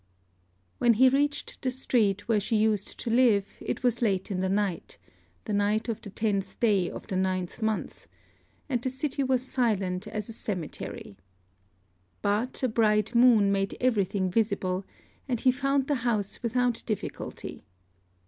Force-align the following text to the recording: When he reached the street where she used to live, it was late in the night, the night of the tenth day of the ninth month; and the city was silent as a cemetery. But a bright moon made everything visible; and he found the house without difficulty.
When 0.79 0.93
he 0.93 1.09
reached 1.09 1.61
the 1.61 1.69
street 1.69 2.27
where 2.27 2.39
she 2.39 2.55
used 2.55 2.99
to 3.01 3.11
live, 3.11 3.45
it 3.61 3.83
was 3.83 4.01
late 4.01 4.31
in 4.31 4.39
the 4.39 4.49
night, 4.49 4.97
the 5.45 5.53
night 5.53 5.89
of 5.89 6.01
the 6.01 6.09
tenth 6.09 6.59
day 6.59 6.89
of 6.89 7.05
the 7.05 7.15
ninth 7.15 7.61
month; 7.61 8.07
and 8.67 8.81
the 8.81 8.89
city 8.89 9.21
was 9.23 9.47
silent 9.47 10.07
as 10.07 10.27
a 10.27 10.33
cemetery. 10.33 11.17
But 12.23 12.63
a 12.63 12.67
bright 12.67 13.13
moon 13.13 13.51
made 13.51 13.77
everything 13.79 14.31
visible; 14.31 14.85
and 15.27 15.39
he 15.39 15.51
found 15.51 15.85
the 15.85 15.95
house 16.01 16.41
without 16.41 16.81
difficulty. 16.87 17.63